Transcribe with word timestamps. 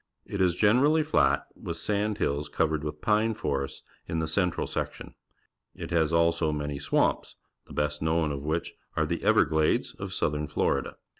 It 0.25 0.41
is 0.41 0.55
generally 0.55 1.03
flat, 1.03 1.45
with 1.55 1.77
sand 1.77 2.17
hills 2.17 2.49
coA'ered 2.49 2.81
with 2.81 3.01
pine 3.01 3.35
forests 3.35 3.83
in 4.07 4.17
the 4.17 4.27
central 4.27 4.65
section. 4.65 5.13
It 5.75 5.91
has 5.91 6.11
also 6.11 6.51
many 6.51 6.79
swamps, 6.79 7.35
the 7.67 7.73
best 7.73 8.01
known 8.01 8.31
of 8.31 8.41
which 8.41 8.73
are 8.97 9.05
the 9.05 9.21
Everglades 9.23 9.93
of 9.93 10.11
Southern 10.11 10.47
Florida. 10.47 10.97